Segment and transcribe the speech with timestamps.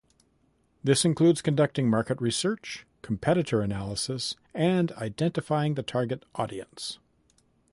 [0.83, 6.97] This includes conducting market research, competitor analysis, and identifying the target audience.